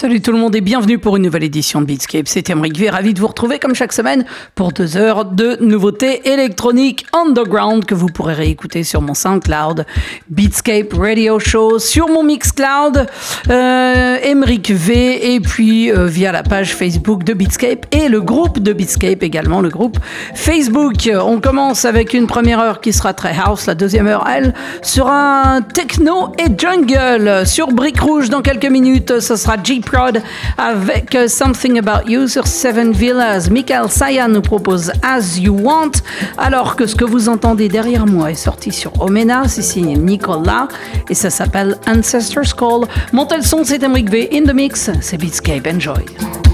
Salut 0.00 0.20
tout 0.20 0.30
le 0.30 0.38
monde 0.38 0.54
et 0.54 0.60
bienvenue 0.60 1.00
pour 1.00 1.16
une 1.16 1.24
nouvelle 1.24 1.42
édition 1.42 1.80
de 1.80 1.86
Beatscape. 1.86 2.28
C'est 2.28 2.50
Emric 2.50 2.78
V, 2.78 2.88
ravi 2.88 3.14
de 3.14 3.18
vous 3.18 3.26
retrouver 3.26 3.58
comme 3.58 3.74
chaque 3.74 3.92
semaine 3.92 4.24
pour 4.54 4.70
deux 4.70 4.96
heures 4.96 5.24
de 5.24 5.56
nouveautés 5.60 6.30
électroniques 6.30 7.04
underground 7.12 7.84
que 7.84 7.96
vous 7.96 8.06
pourrez 8.06 8.34
réécouter 8.34 8.84
sur 8.84 9.02
mon 9.02 9.14
SoundCloud, 9.14 9.86
Beatscape 10.28 10.92
Radio 10.92 11.40
Show, 11.40 11.80
sur 11.80 12.06
mon 12.06 12.22
Mixcloud, 12.22 13.08
euh, 13.50 14.44
V 14.68 15.34
et 15.34 15.40
puis 15.40 15.90
euh, 15.90 16.06
via 16.06 16.30
la 16.30 16.44
page 16.44 16.76
Facebook 16.76 17.24
de 17.24 17.32
Beatscape 17.32 17.86
et 17.90 18.08
le 18.08 18.20
groupe 18.20 18.60
de 18.60 18.72
Beatscape 18.72 19.24
également, 19.24 19.60
le 19.60 19.68
groupe 19.68 19.98
Facebook. 20.32 21.10
On 21.12 21.40
commence 21.40 21.84
avec 21.84 22.14
une 22.14 22.28
première 22.28 22.60
heure 22.60 22.80
qui 22.80 22.92
sera 22.92 23.14
très 23.14 23.34
house, 23.36 23.66
la 23.66 23.74
deuxième 23.74 24.06
heure, 24.06 24.24
elle, 24.32 24.54
sera 24.80 25.58
techno 25.74 26.30
et 26.38 26.56
jungle 26.56 27.44
sur 27.48 27.72
Brick 27.72 27.98
Rouge 28.00 28.30
dans 28.30 28.42
quelques 28.42 28.70
minutes. 28.70 29.18
Ce 29.18 29.34
sera 29.34 29.56
Jeep 29.60 29.87
Avec 30.58 31.16
Something 31.28 31.78
About 31.78 32.08
You 32.08 32.28
sur 32.28 32.46
Seven 32.46 32.92
Villas. 32.92 33.48
Michael 33.50 33.90
Saya 33.90 34.28
nous 34.28 34.42
propose 34.42 34.92
As 35.02 35.38
You 35.38 35.56
Want, 35.62 35.92
alors 36.36 36.76
que 36.76 36.86
ce 36.86 36.94
que 36.94 37.04
vous 37.04 37.28
entendez 37.28 37.68
derrière 37.68 38.06
moi 38.06 38.30
est 38.30 38.34
sorti 38.34 38.70
sur 38.70 39.00
Omena, 39.00 39.48
c'est 39.48 39.62
signé 39.62 39.96
Nicolas 39.96 40.68
et 41.08 41.14
ça 41.14 41.30
s'appelle 41.30 41.76
Ancestors 41.86 42.54
Call. 42.56 42.86
Montez 43.12 43.36
le 43.36 43.42
son, 43.42 43.64
c'est 43.64 43.82
Emric 43.82 44.10
V 44.10 44.28
in 44.32 44.44
the 44.44 44.54
mix, 44.54 44.90
c'est 45.00 45.16
Beatscape, 45.16 45.66
enjoy. 45.66 46.47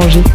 changer. 0.00 0.29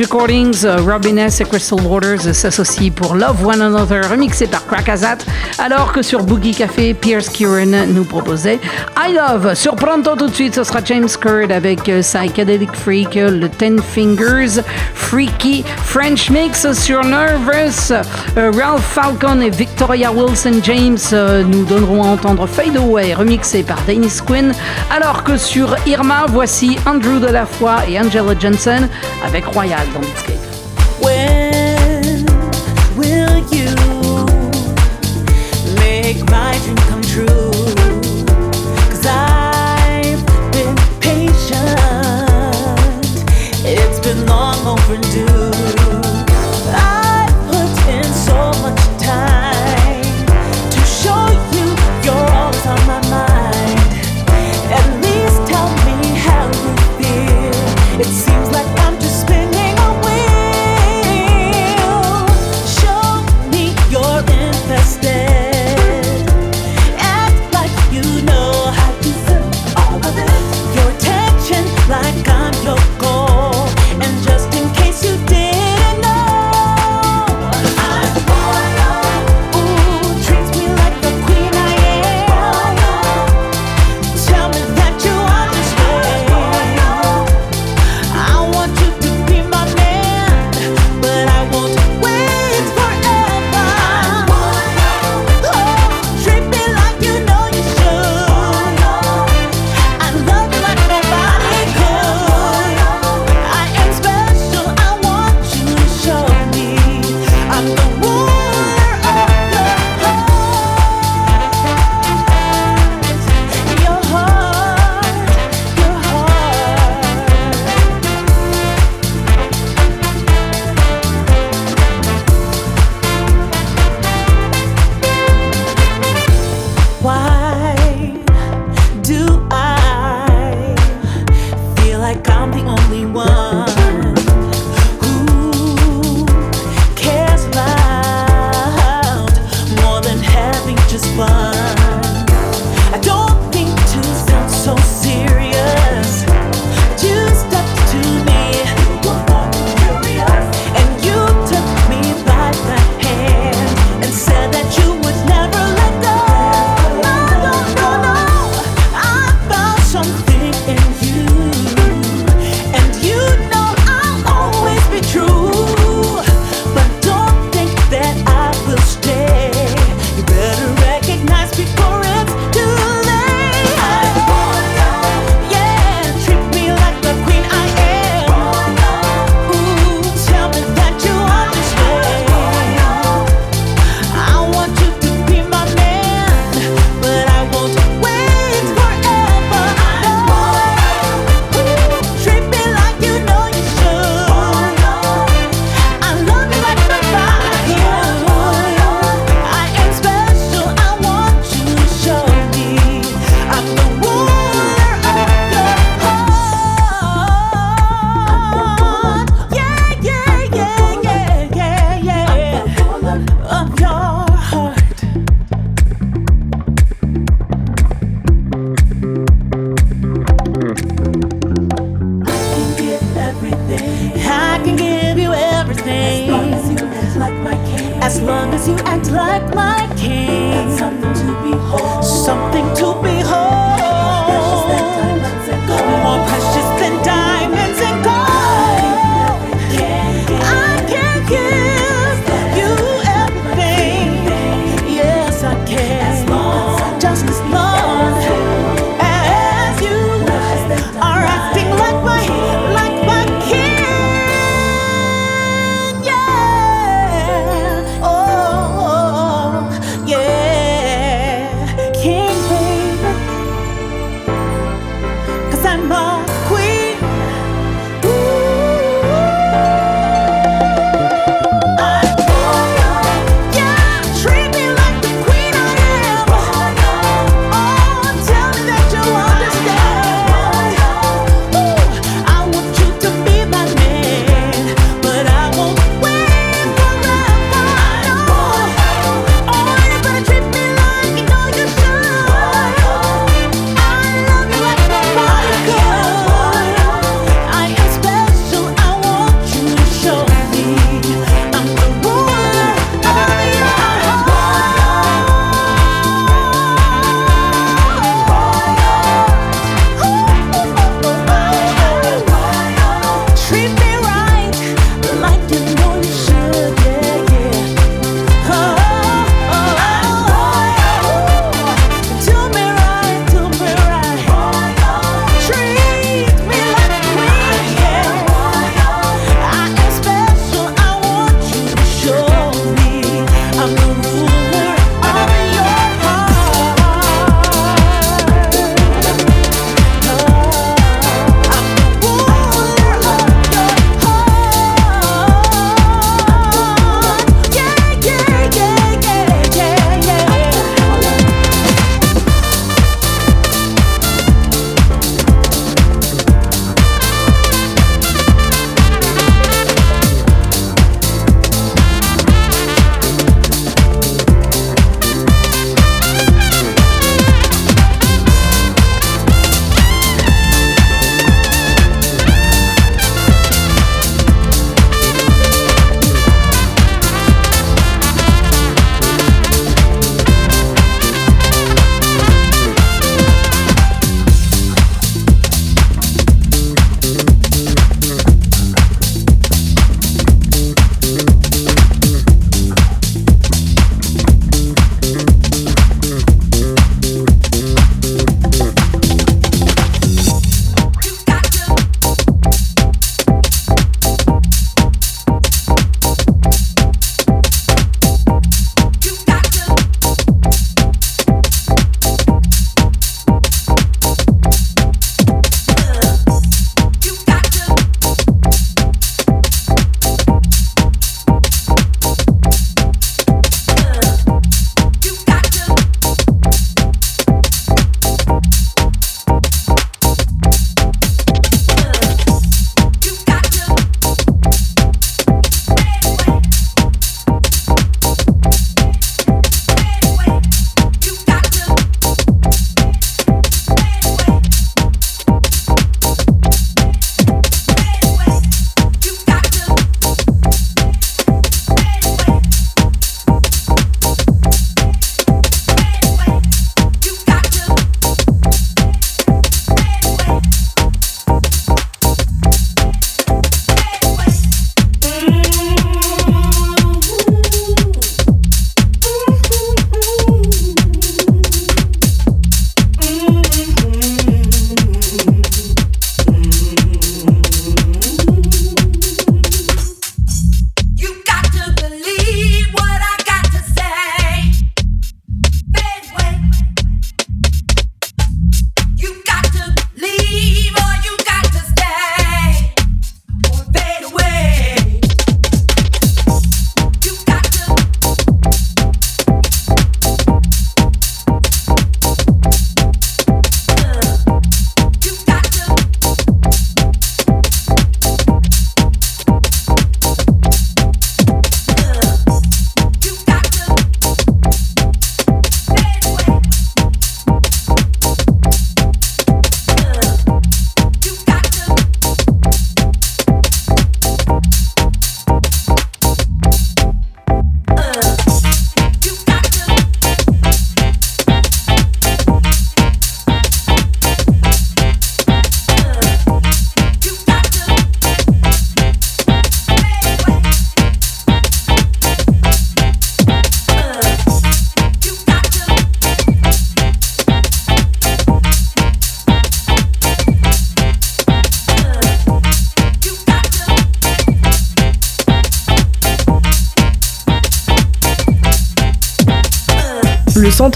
Recordings, 0.00 0.64
euh, 0.64 0.78
Robin 0.78 1.16
S. 1.18 1.40
et 1.40 1.44
Crystal 1.44 1.80
Waters 1.82 2.34
s'associent 2.34 2.92
pour 2.92 3.14
Love 3.14 3.46
One 3.46 3.60
Another, 3.60 4.08
remixé 4.08 4.46
par 4.46 4.66
Krakazat, 4.66 5.18
alors 5.58 5.92
que 5.92 6.02
sur 6.02 6.22
Boogie 6.22 6.54
Café, 6.54 6.94
Pierce 6.94 7.28
Kieran 7.28 7.86
nous 7.88 8.04
proposait 8.04 8.58
I 8.96 9.12
Love. 9.12 9.54
Sur 9.54 9.76
tout 9.76 10.26
de 10.26 10.34
suite, 10.34 10.54
ce 10.54 10.64
sera 10.64 10.80
James 10.84 11.08
Curd 11.08 11.52
avec 11.52 11.88
euh, 11.88 12.00
Psychedelic 12.00 12.74
Freak, 12.74 13.16
euh, 13.16 13.30
le 13.30 13.48
Ten 13.48 13.80
Fingers, 13.80 14.62
Freaky 14.94 15.64
French 15.92 16.30
Mix 16.30 16.72
sur 16.72 17.04
Nervous. 17.04 17.92
Euh, 18.38 18.50
Ralph 18.50 18.82
Falcon 18.82 19.42
et 19.42 19.50
Victoria 19.50 20.10
Wilson 20.10 20.60
James 20.62 20.96
euh, 21.12 21.42
nous 21.44 21.66
donneront 21.66 22.02
à 22.02 22.06
entendre 22.06 22.46
Fade 22.46 22.78
Away, 22.78 23.12
remixé 23.12 23.62
par 23.62 23.78
Dennis 23.86 24.22
Quinn. 24.26 24.54
Alors 24.90 25.22
que 25.22 25.36
sur 25.36 25.76
Irma, 25.86 26.24
voici 26.28 26.78
Andrew 26.86 27.20
Delafoy 27.20 27.90
et 27.90 28.00
Angela 28.00 28.32
Johnson 28.40 28.88
avec 29.22 29.44
Royal 29.44 29.86
dans 29.92 30.31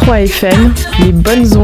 93 0.07 0.23
FM, 0.23 0.73
les 1.01 1.13
bonnes. 1.13 1.56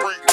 breathe. 0.00 0.27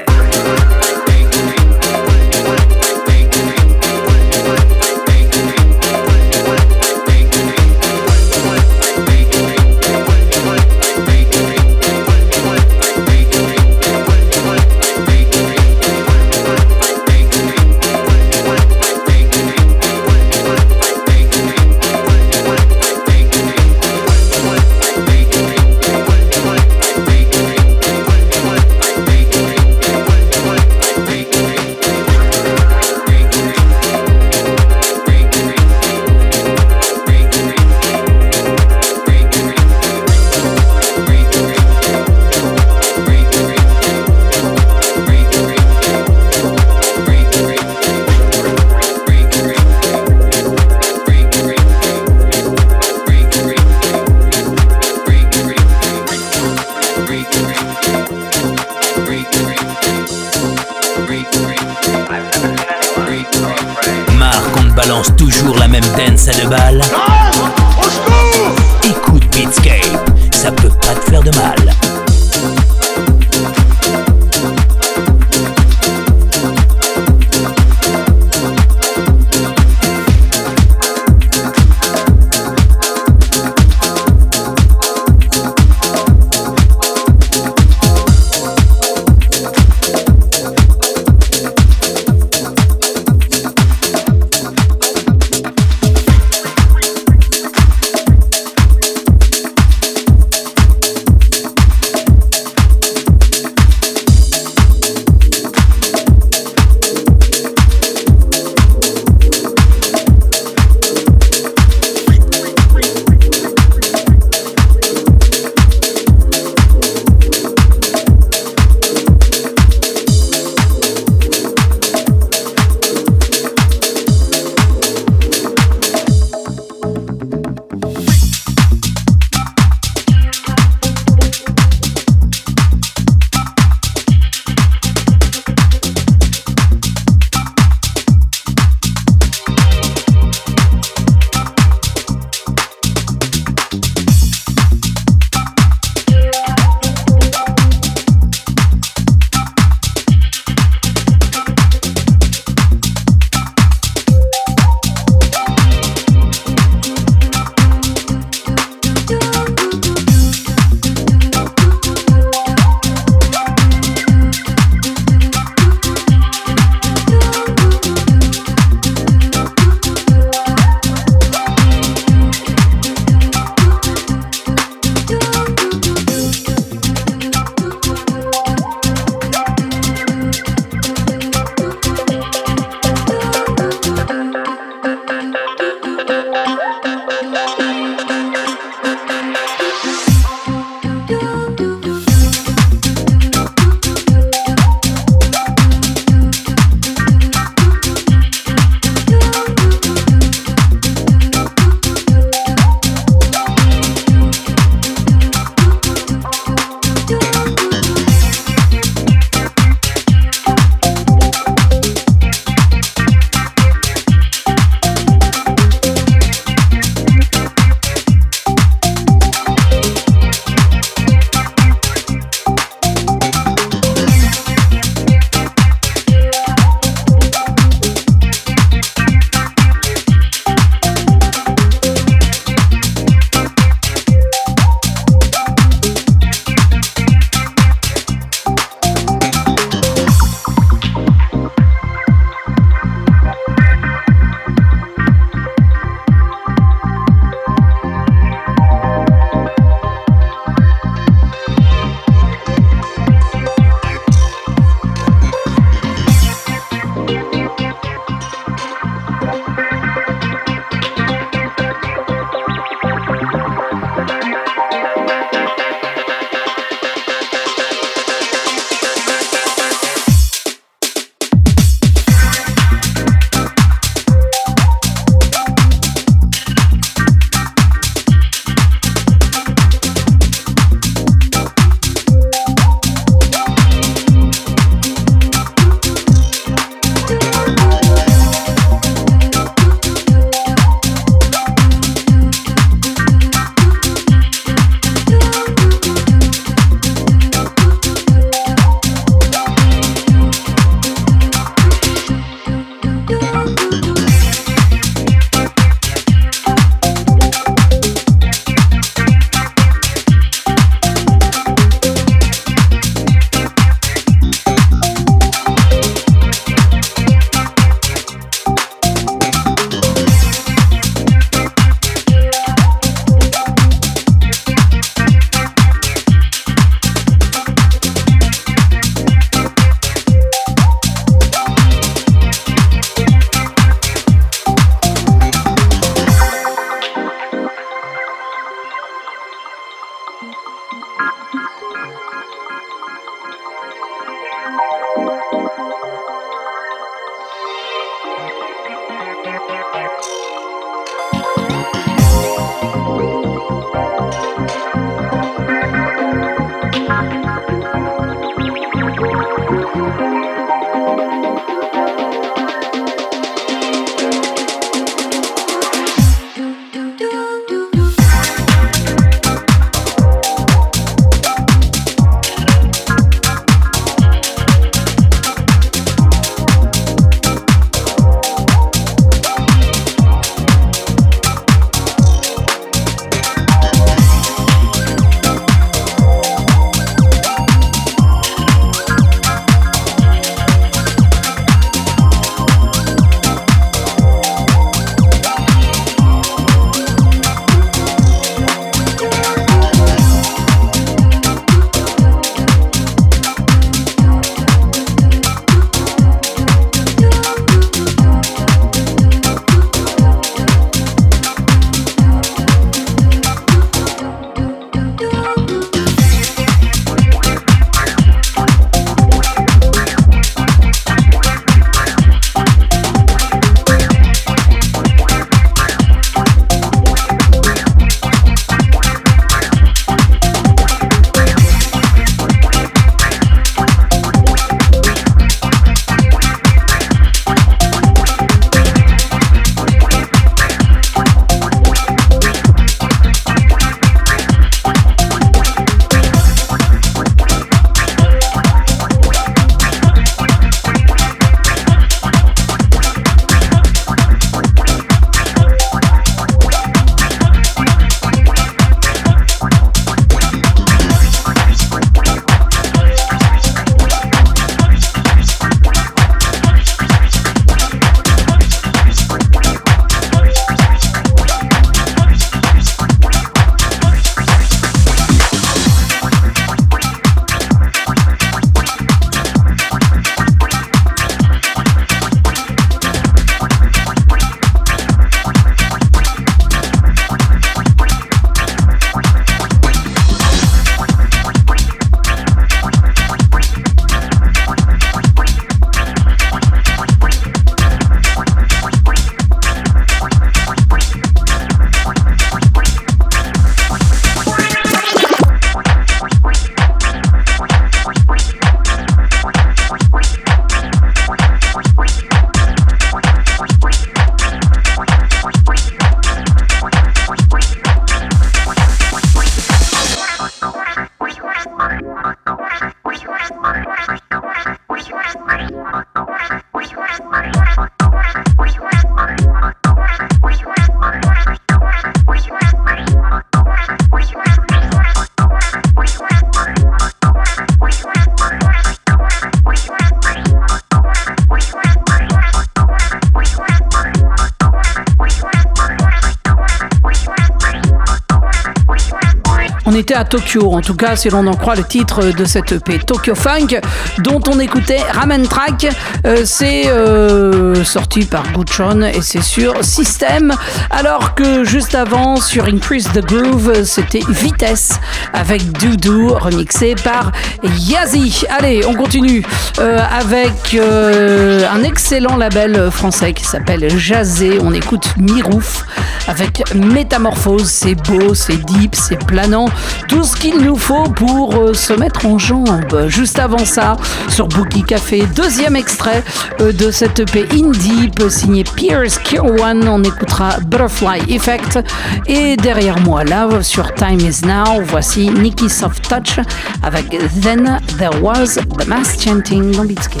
Tokyo, 550.04 550.52
en 550.52 550.60
tout 550.60 550.74
cas, 550.74 550.96
si 550.96 551.10
l'on 551.10 551.26
en 551.26 551.34
croit 551.34 551.54
le 551.54 551.64
titre 551.64 552.12
de 552.12 552.24
cette 552.24 552.52
EP, 552.52 552.78
Tokyo 552.78 553.14
Funk, 553.14 553.60
dont 553.98 554.20
on 554.28 554.38
écoutait 554.40 554.80
Ramen 554.92 555.26
Track. 555.26 555.68
Euh, 556.06 556.22
c'est 556.24 556.68
euh, 556.68 557.64
sorti 557.64 558.04
par 558.04 558.24
Guchon 558.32 558.82
et 558.82 559.02
c'est 559.02 559.22
sur 559.22 559.64
System. 559.64 560.34
Alors 560.70 561.14
que 561.14 561.44
juste 561.44 561.74
avant, 561.74 562.16
sur 562.16 562.44
Increase 562.46 562.88
the 562.92 563.04
Groove, 563.04 563.64
c'était 563.64 564.02
Vitesse 564.08 564.80
avec 565.12 565.52
Doudou, 565.52 566.14
remixé 566.14 566.74
par 566.74 567.12
Yazi. 567.42 568.24
Allez, 568.30 568.64
on 568.66 568.74
continue 568.74 569.24
euh, 569.58 569.78
avec 569.90 570.56
un 570.58 571.62
excellent 571.62 572.16
label 572.16 572.70
français 572.70 573.12
qui 573.12 573.24
s'appelle 573.24 573.68
Jazé. 573.78 574.38
On 574.42 574.52
écoute 574.52 574.94
Mirouf 574.96 575.64
avec 576.08 576.42
Métamorphose. 576.54 577.48
C'est 577.48 577.74
beau, 577.74 578.14
c'est 578.14 578.42
deep, 578.44 578.74
c'est 578.74 578.98
planant. 579.04 579.48
Tout 579.92 580.04
ce 580.04 580.16
qu'il 580.16 580.38
nous 580.38 580.56
faut 580.56 580.84
pour 580.84 581.34
euh, 581.34 581.52
se 581.52 581.74
mettre 581.74 582.06
en 582.06 582.18
jambes. 582.18 582.86
Juste 582.88 583.18
avant 583.18 583.44
ça, 583.44 583.76
sur 584.08 584.26
Bookie 584.26 584.62
Café, 584.62 585.04
deuxième 585.14 585.54
extrait 585.54 586.02
euh, 586.40 586.50
de 586.50 586.70
cette 586.70 587.00
EP 587.00 587.26
Indie 587.30 587.90
signé 588.08 588.42
Pierce 588.42 588.98
Kirwan. 588.98 589.68
On 589.68 589.82
écoutera 589.82 590.38
Butterfly 590.46 591.14
Effect. 591.14 591.58
Et 592.06 592.38
derrière 592.38 592.80
moi, 592.80 593.04
là, 593.04 593.28
sur 593.42 593.74
Time 593.74 594.00
Is 594.00 594.22
Now, 594.24 594.62
voici 594.64 595.10
Nicky 595.10 595.50
Soft 595.50 595.86
Touch 595.86 596.18
avec 596.62 596.88
Then 597.20 597.58
There 597.78 598.00
Was 598.00 598.38
the 598.58 598.66
Mass 598.66 598.96
Chanting 598.98 599.54
dans 599.54 599.66
Beatscape. 599.66 600.00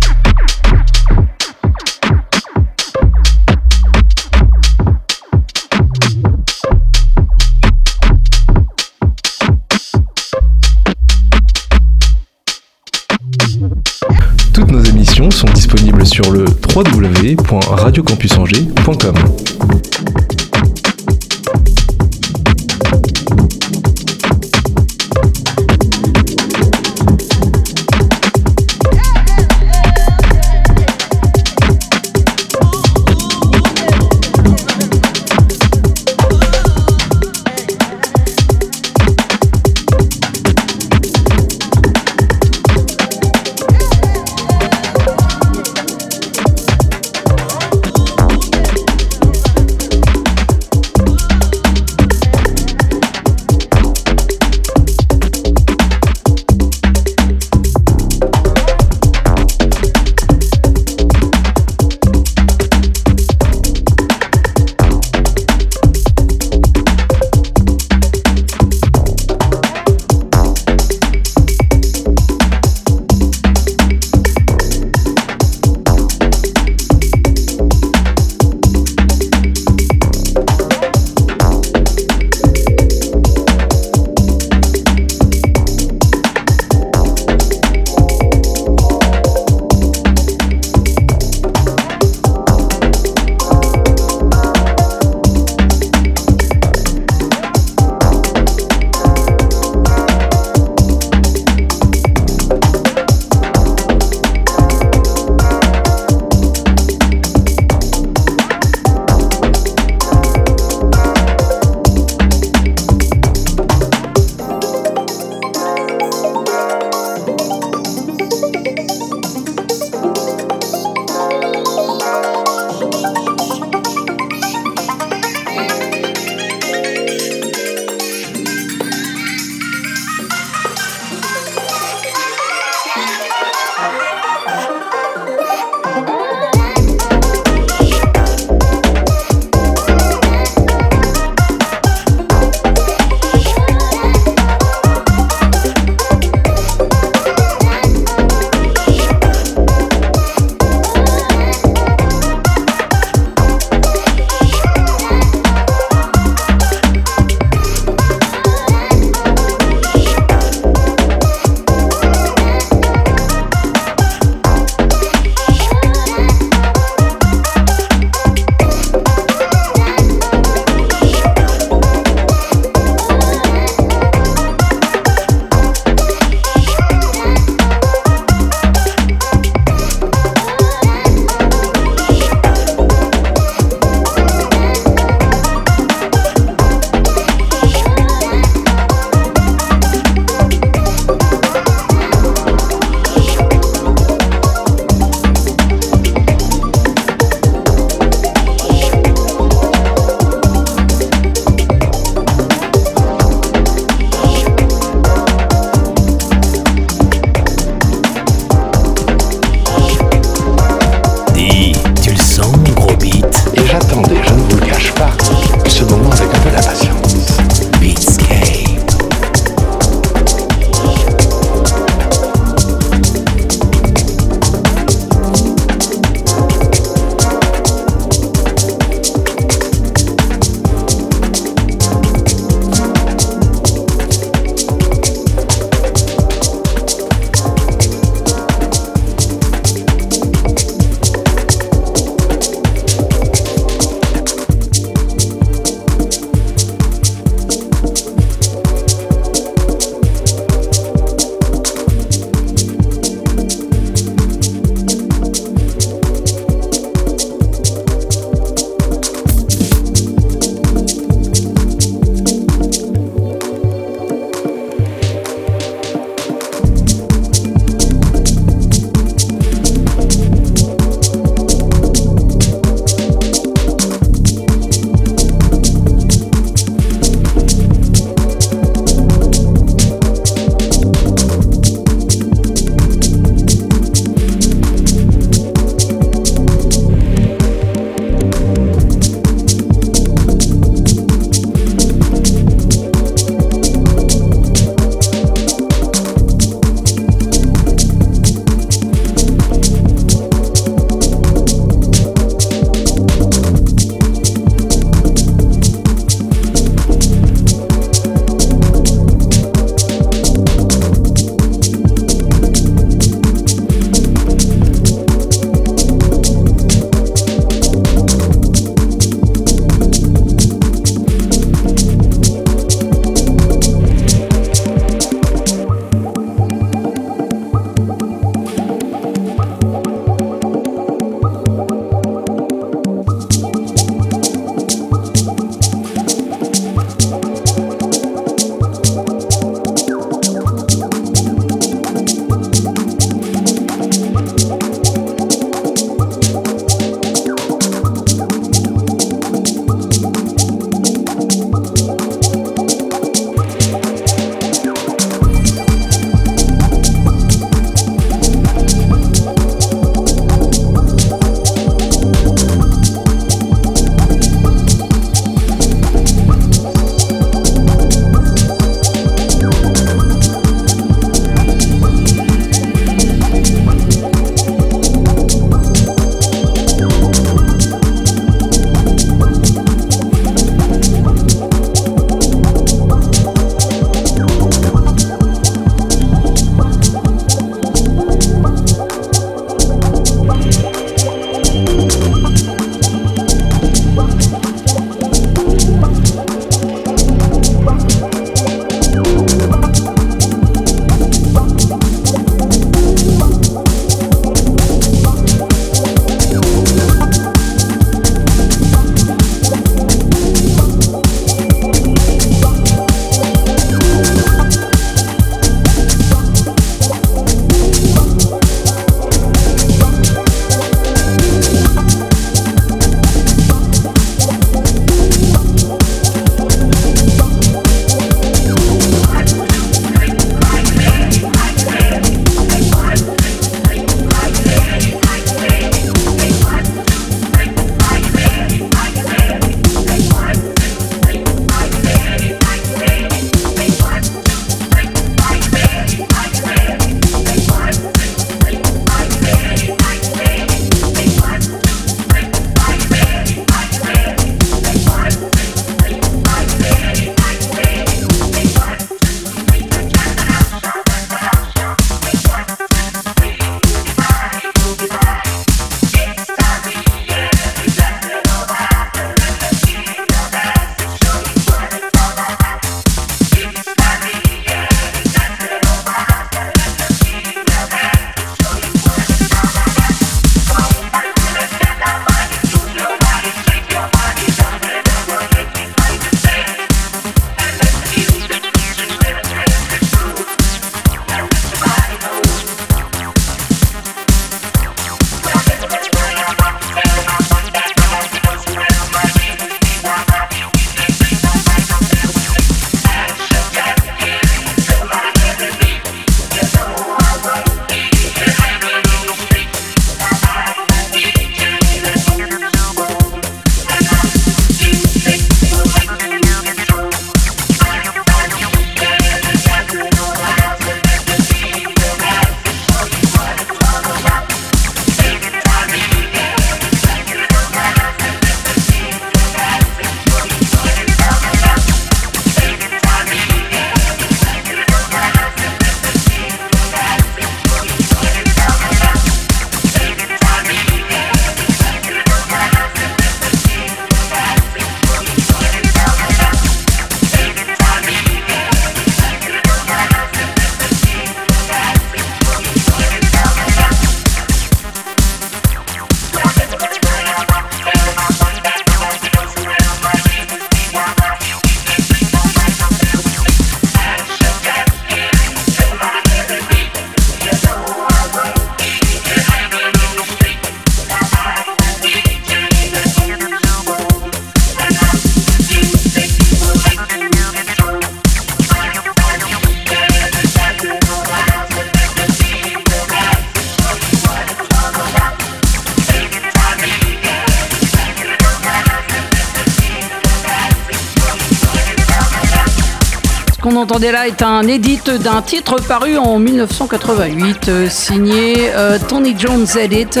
Là 593.92 594.06
est 594.06 594.22
un 594.22 594.46
édit 594.46 594.80
d'un 595.02 595.22
titre 595.22 595.56
paru 595.60 595.96
en 595.96 596.18
1988, 596.18 597.48
euh, 597.48 597.68
signé 597.68 598.50
euh, 598.54 598.78
Tony 598.88 599.14
Jones 599.16 599.46
Edit, 599.58 600.00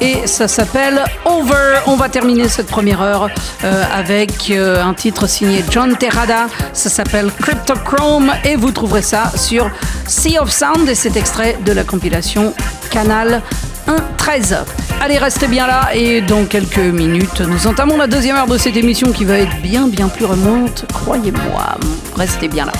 et 0.00 0.26
ça 0.26 0.48
s'appelle 0.48 1.02
Over. 1.24 1.80
On 1.86 1.96
va 1.96 2.08
terminer 2.08 2.48
cette 2.48 2.66
première 2.66 3.02
heure 3.02 3.28
euh, 3.64 3.84
avec 3.92 4.50
un 4.50 4.94
titre 4.94 5.26
signé 5.26 5.64
John 5.70 5.96
Terrada, 5.96 6.46
ça 6.72 6.88
s'appelle 6.88 7.30
Cryptochrome, 7.40 8.32
et 8.44 8.56
vous 8.56 8.70
trouverez 8.70 9.02
ça 9.02 9.32
sur 9.36 9.70
Sea 10.06 10.38
of 10.38 10.50
Sound, 10.50 10.88
et 10.88 10.94
c'est 10.94 11.16
extrait 11.16 11.58
de 11.64 11.72
la 11.72 11.84
compilation 11.84 12.54
Canal 12.90 13.42
1.13. 13.88 14.58
Allez, 15.00 15.18
restez 15.18 15.46
bien 15.46 15.66
là 15.66 15.90
et 15.94 16.20
dans 16.20 16.44
quelques 16.44 16.78
minutes, 16.78 17.40
nous 17.40 17.66
entamons 17.66 17.96
la 17.96 18.06
deuxième 18.06 18.36
heure 18.36 18.46
de 18.46 18.58
cette 18.58 18.76
émission 18.76 19.12
qui 19.12 19.24
va 19.24 19.38
être 19.38 19.60
bien 19.62 19.88
bien 19.88 20.08
plus 20.08 20.24
remonte, 20.24 20.84
croyez-moi. 20.92 21.76
Restez 22.16 22.48
bien 22.48 22.66
là. 22.66 22.72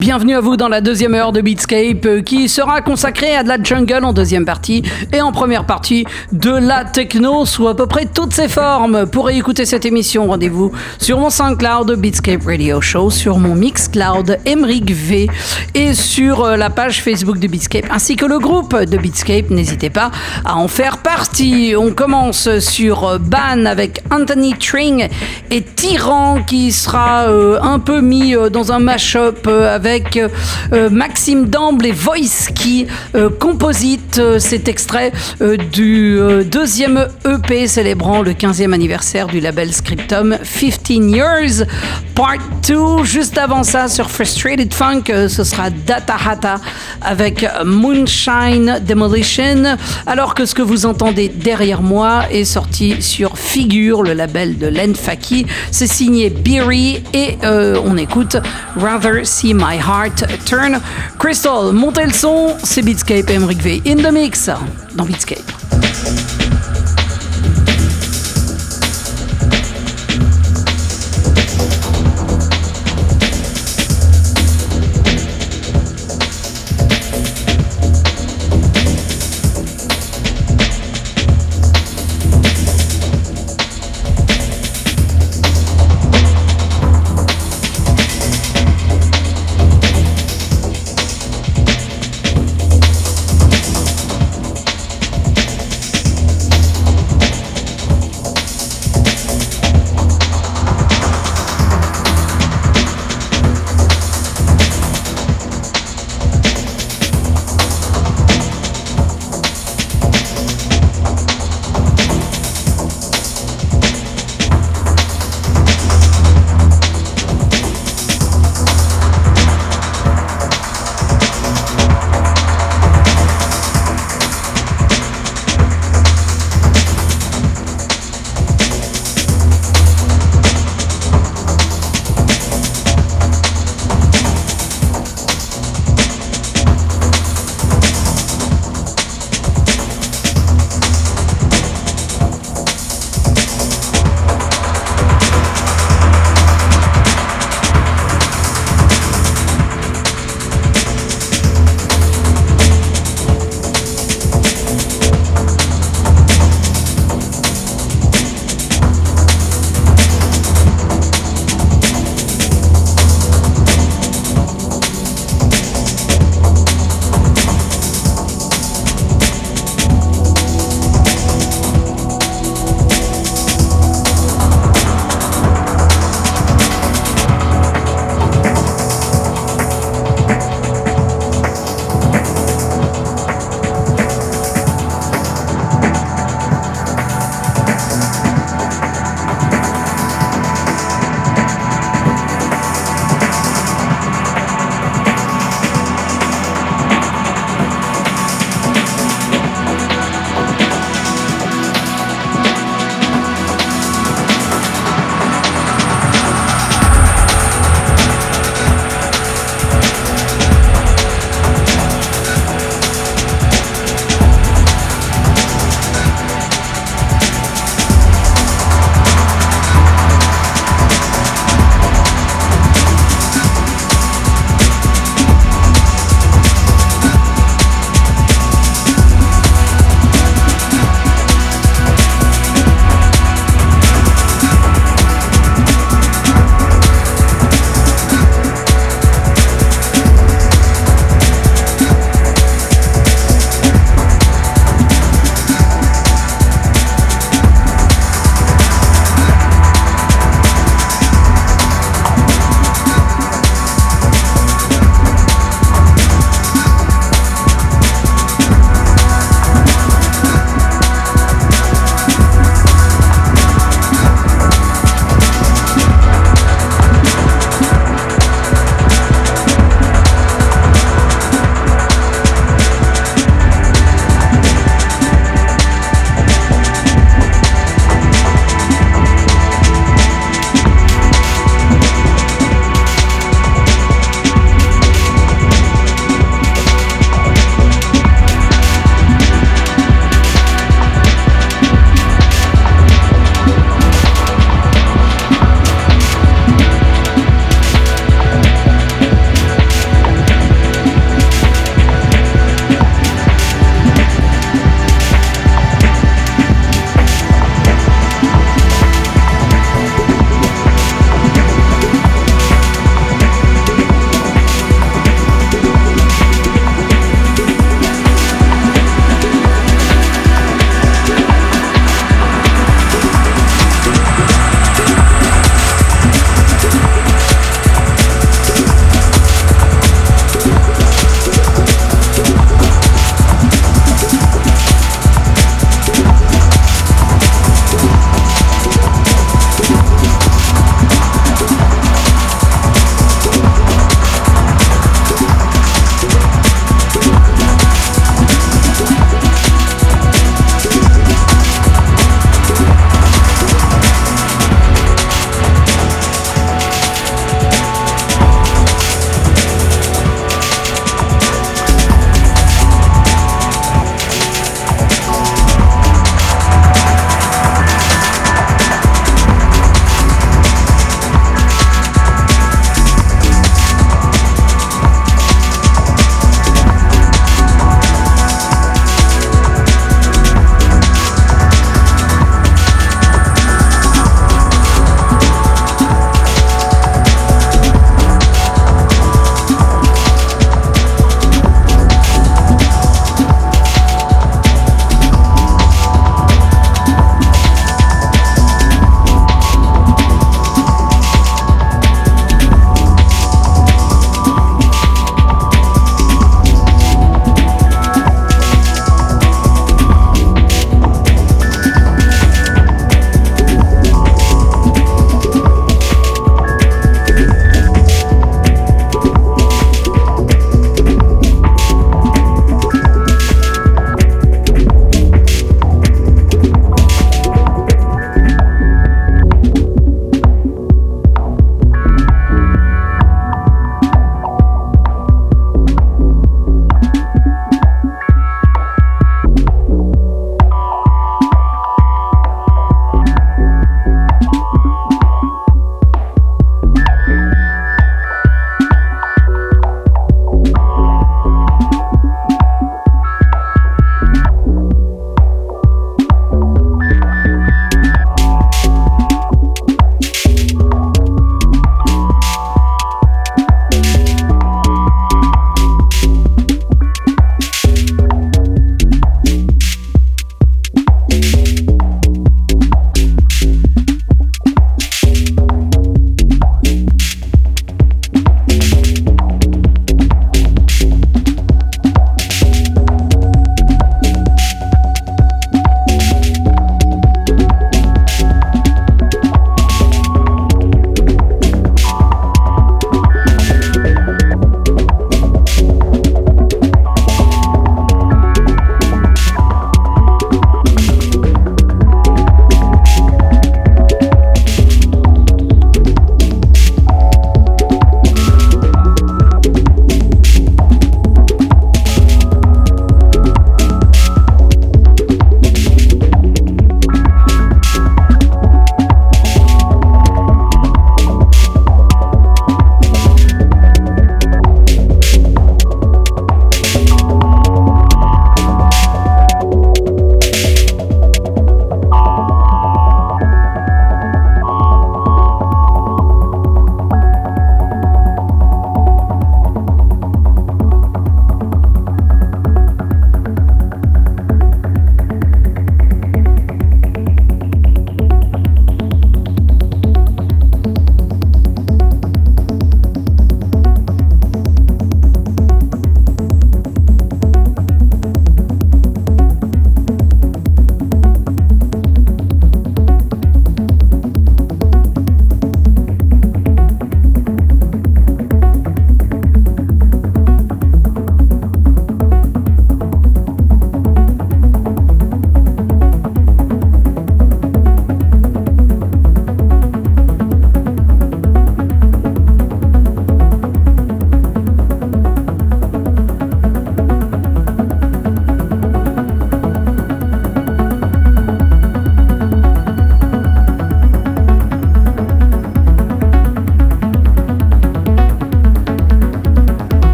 Bienvenue 0.00 0.34
à 0.34 0.40
vous 0.40 0.56
dans 0.56 0.68
la 0.68 0.80
deuxième 0.80 1.14
heure 1.14 1.30
de 1.30 1.42
Beatscape 1.42 2.06
euh, 2.06 2.22
qui 2.22 2.48
sera 2.48 2.80
consacrée 2.80 3.36
à 3.36 3.42
de 3.42 3.48
la 3.48 3.62
jungle 3.62 4.02
en 4.02 4.14
deuxième 4.14 4.46
partie 4.46 4.82
et 5.12 5.20
en 5.20 5.30
première 5.30 5.66
partie 5.66 6.06
de 6.32 6.50
la 6.50 6.86
techno 6.86 7.44
sous 7.44 7.68
à 7.68 7.76
peu 7.76 7.86
près 7.86 8.06
toutes 8.06 8.32
ses 8.32 8.48
formes. 8.48 9.04
Pour 9.04 9.28
écouter 9.28 9.66
cette 9.66 9.84
émission, 9.84 10.26
rendez-vous 10.26 10.72
sur 10.98 11.18
mon 11.18 11.28
SoundCloud 11.28 11.96
Beatscape 11.96 12.42
Radio 12.46 12.80
Show, 12.80 13.10
sur 13.10 13.38
mon 13.38 13.54
Mixcloud 13.54 14.38
Emric 14.46 14.90
V 14.90 15.28
et 15.74 15.92
sur 15.92 16.44
euh, 16.44 16.56
la 16.56 16.70
page 16.70 17.02
Facebook 17.02 17.38
de 17.38 17.46
Beatscape 17.46 17.84
ainsi 17.90 18.16
que 18.16 18.24
le 18.24 18.38
groupe 18.38 18.74
de 18.74 18.96
Beatscape. 18.96 19.50
N'hésitez 19.50 19.90
pas 19.90 20.10
à 20.46 20.56
en 20.56 20.68
faire 20.68 20.96
partie. 20.96 21.74
On 21.76 21.92
commence 21.92 22.58
sur 22.60 23.06
euh, 23.06 23.18
Ban 23.18 23.66
avec 23.66 24.02
Anthony 24.10 24.54
Tring 24.54 25.10
et 25.50 25.60
Tyran 25.60 26.42
qui 26.46 26.72
sera 26.72 27.26
un 27.28 27.78
peu 27.78 28.00
mis 28.00 28.34
dans 28.50 28.72
un 28.72 28.78
mash-up 28.78 29.46
euh, 29.46 29.74
avec 29.90 30.16
euh, 30.16 30.88
Maxime 30.88 31.46
Damble 31.46 31.86
et 31.86 31.92
Voice 31.92 32.50
qui 32.54 32.86
euh, 33.16 33.28
composite 33.28 34.18
euh, 34.18 34.38
cet 34.38 34.68
extrait 34.68 35.10
euh, 35.40 35.56
du 35.56 36.16
euh, 36.16 36.44
deuxième 36.44 37.08
EP 37.26 37.66
célébrant 37.66 38.22
le 38.22 38.32
15e 38.32 38.72
anniversaire 38.72 39.26
du 39.26 39.40
label 39.40 39.72
Scriptum 39.72 40.38
15 40.38 40.80
Years 40.88 41.66
Part 42.14 42.38
2. 42.68 43.02
Juste 43.02 43.36
avant 43.38 43.64
ça, 43.64 43.88
sur 43.88 44.10
Frustrated 44.10 44.72
Funk, 44.72 45.04
euh, 45.10 45.28
ce 45.28 45.42
sera 45.42 45.70
Data 45.70 46.14
Hata 46.24 46.56
avec 47.02 47.44
Moonshine 47.64 48.80
Demolition, 48.86 49.76
alors 50.06 50.34
que 50.34 50.44
ce 50.44 50.54
que 50.54 50.62
vous 50.62 50.86
entendez 50.86 51.28
derrière 51.28 51.82
moi 51.82 52.24
est 52.30 52.44
sorti 52.44 53.02
sur 53.02 53.38
Figure, 53.38 54.02
le 54.02 54.12
label 54.12 54.58
de 54.58 54.66
Len 54.68 54.94
Faki. 54.94 55.46
C'est 55.72 55.86
signé 55.88 56.30
Beery 56.30 57.02
et 57.12 57.38
euh, 57.42 57.80
on 57.84 57.96
écoute 57.96 58.36
Rather 58.76 59.26
See 59.26 59.54
My 59.54 59.79
Heart 59.80 60.26
Turn. 60.44 60.80
Crystal, 61.18 61.72
montez 61.72 62.04
le 62.04 62.12
son, 62.12 62.56
c'est 62.62 62.82
Beatscape 62.82 63.30
et 63.30 63.34
Emric 63.34 63.60
V 63.62 63.82
in 63.86 63.96
the 63.96 64.12
mix 64.12 64.50
dans 64.94 65.04
Beatscape. 65.04 66.49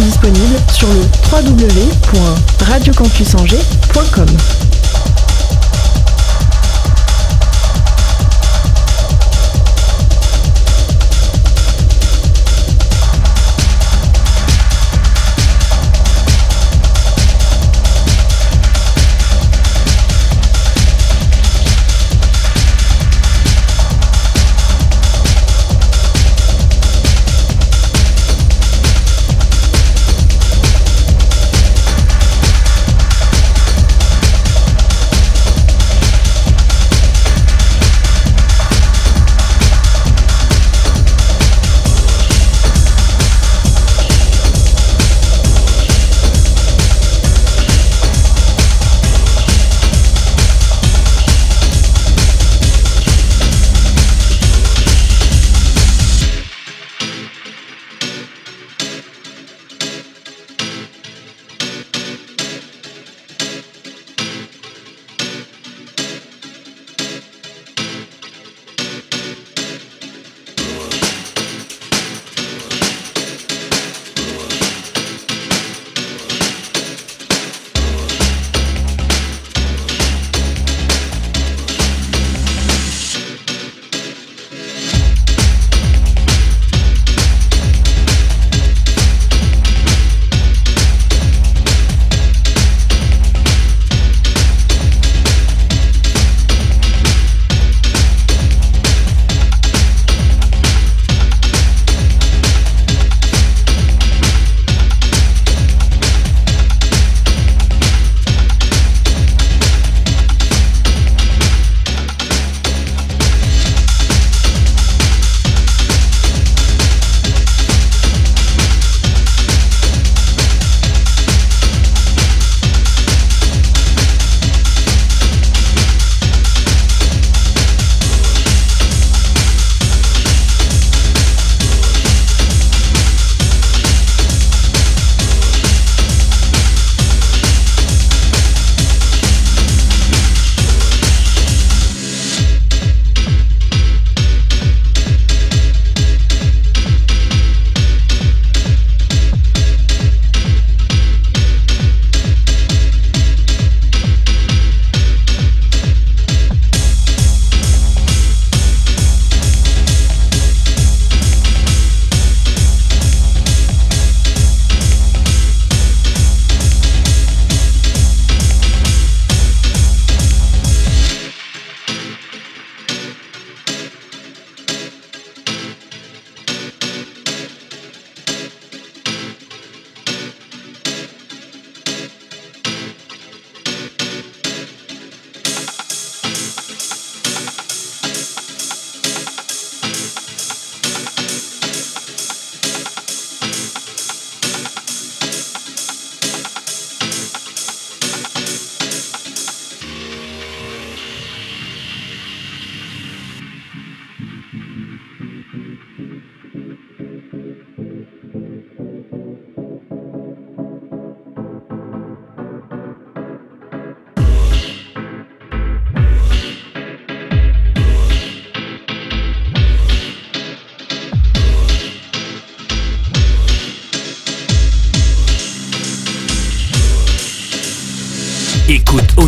Disponibles 0.00 0.58
sur 0.72 0.88
le 0.88 1.02
www.radiocampusangers.com. 1.30 4.26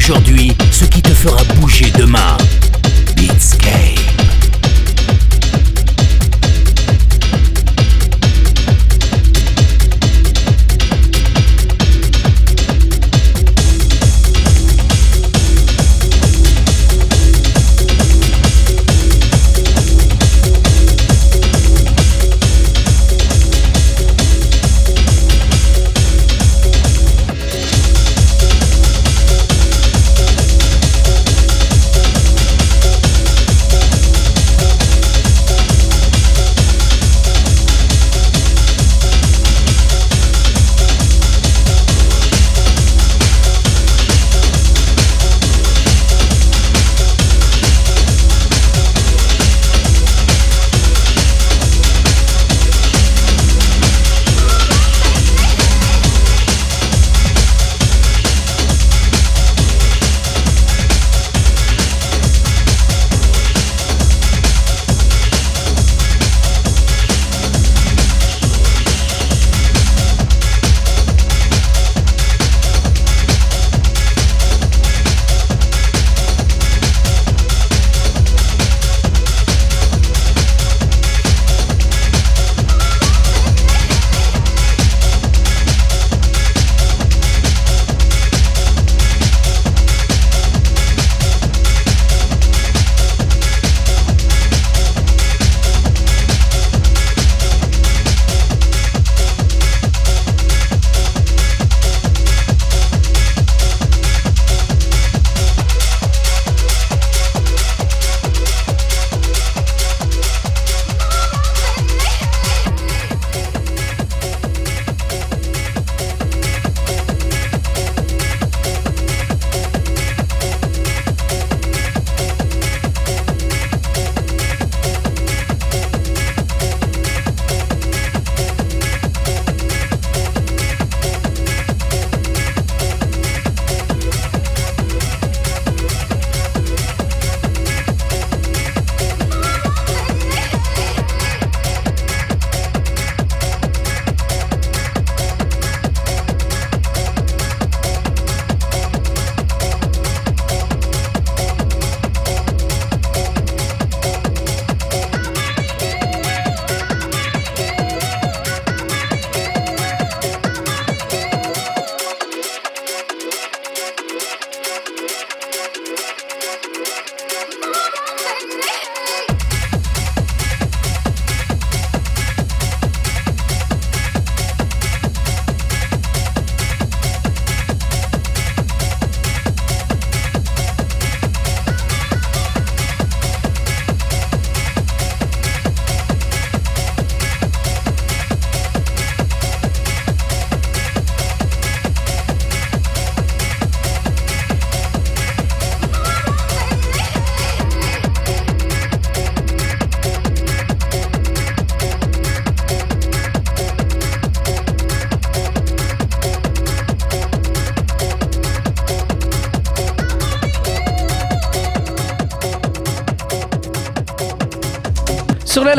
aujourd'hui 0.09 0.53
ce 0.71 0.87
qui 0.87 1.03
te 1.03 1.11
fera 1.11 1.43
bouger 1.57 1.91
demain. 1.91 2.37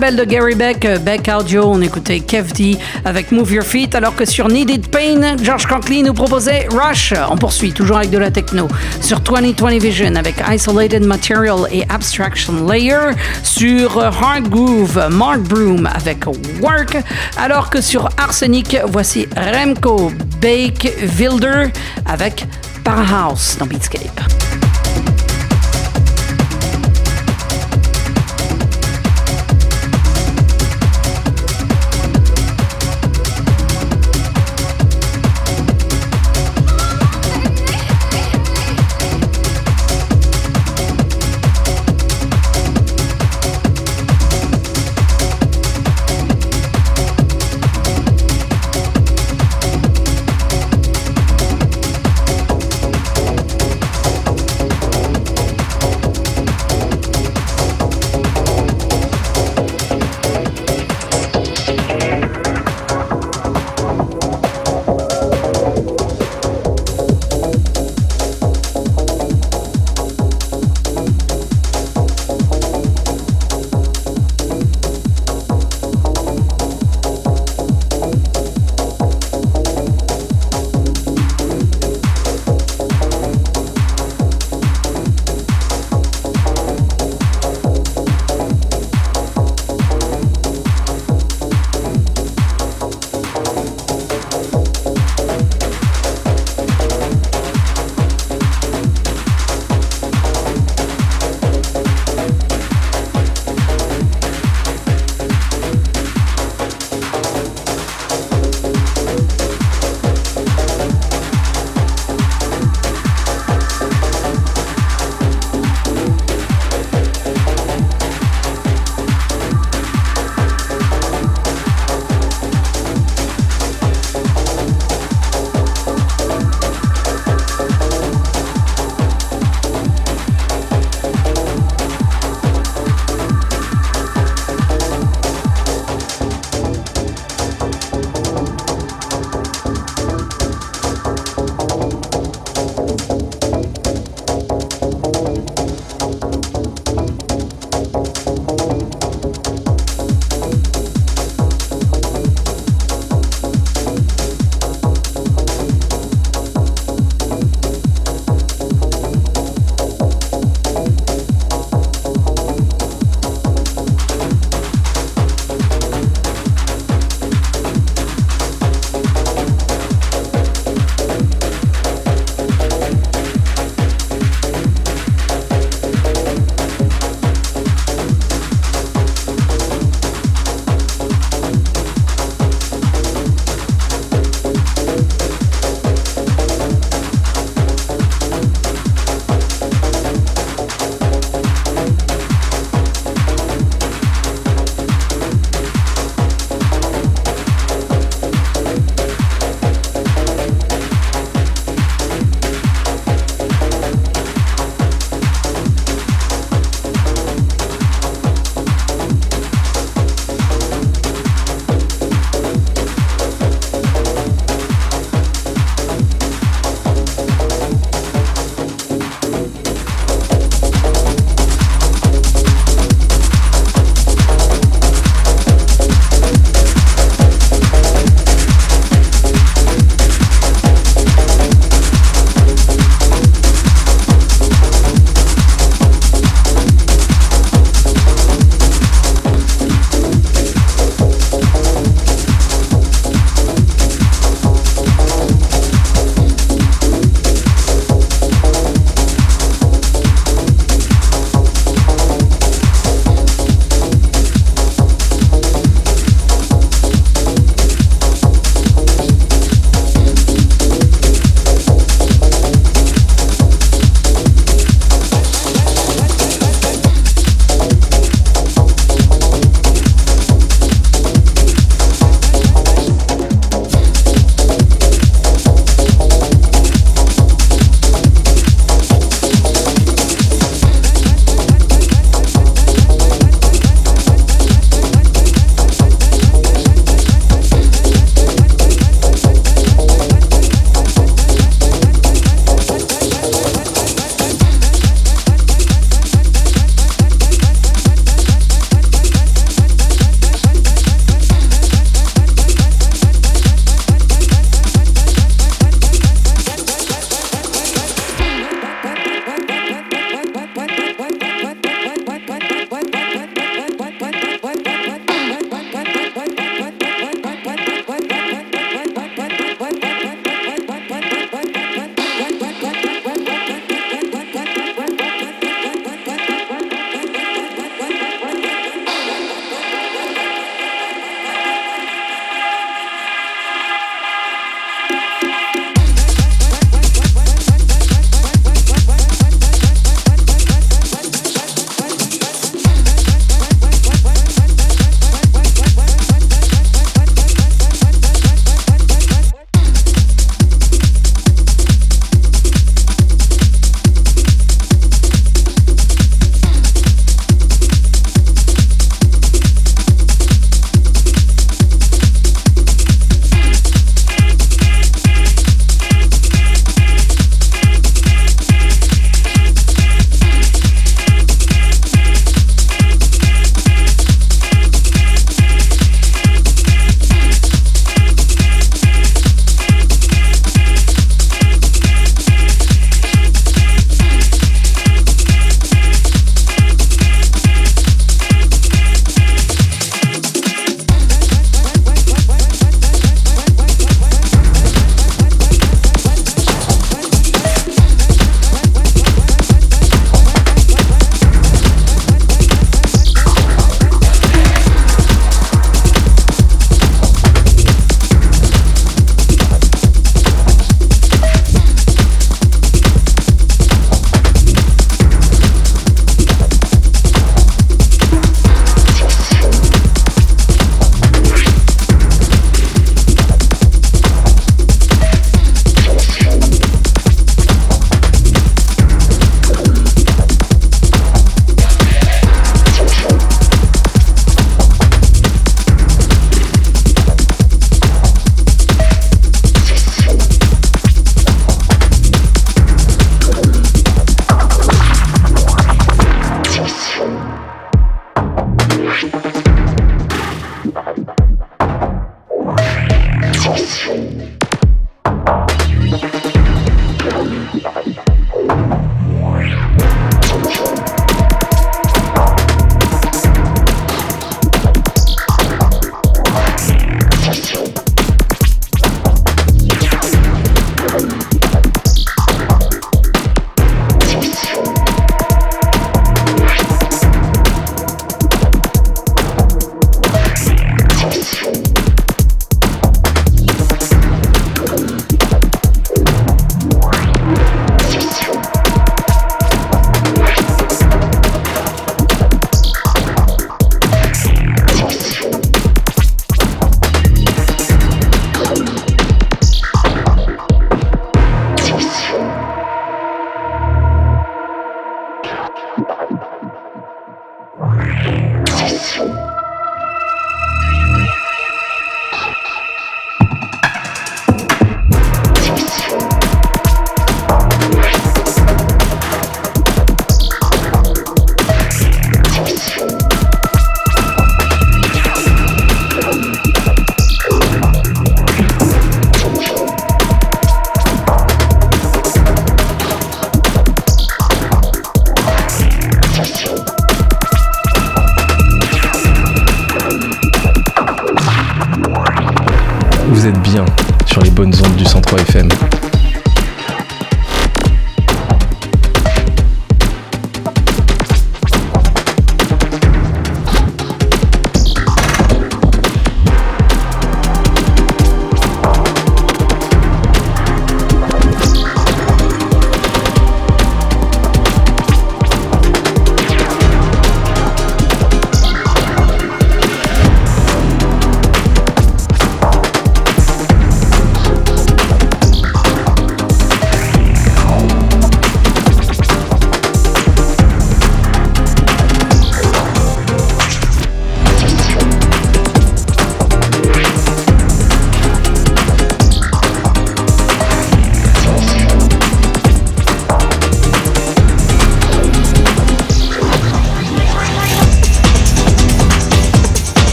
Label 0.00 0.16
de 0.16 0.24
Gary 0.24 0.54
Beck, 0.54 0.84
euh, 0.86 0.98
Beck 0.98 1.28
Audio, 1.28 1.64
on 1.66 1.82
écoutait 1.82 2.20
Kev 2.20 2.52
D 2.52 2.78
avec 3.04 3.32
Move 3.32 3.52
Your 3.52 3.64
Feet, 3.64 3.94
alors 3.94 4.16
que 4.16 4.24
sur 4.24 4.48
Needed 4.48 4.88
Pain, 4.88 5.36
George 5.42 5.66
Conkly 5.66 6.02
nous 6.02 6.14
proposait 6.14 6.68
Rush. 6.70 7.12
On 7.30 7.36
poursuit 7.36 7.72
toujours 7.72 7.98
avec 7.98 8.08
de 8.08 8.16
la 8.16 8.30
techno. 8.30 8.66
Sur 9.02 9.20
2020 9.20 9.78
Vision 9.78 10.14
avec 10.16 10.36
Isolated 10.50 11.04
Material 11.04 11.66
et 11.70 11.84
Abstraction 11.90 12.66
Layer. 12.66 13.10
Sur 13.42 13.98
euh, 13.98 14.10
Hard 14.10 14.48
Groove, 14.48 15.08
Mark 15.10 15.40
Broom 15.40 15.86
avec 15.92 16.24
Work. 16.62 16.96
Alors 17.36 17.68
que 17.68 17.82
sur 17.82 18.08
Arsenic, 18.16 18.78
voici 18.86 19.26
Remco 19.36 20.12
Bake 20.40 20.94
Wilder 21.18 21.70
avec 22.06 22.46
Parahouse 22.84 23.58
dans 23.58 23.66
Beatscape. 23.66 24.19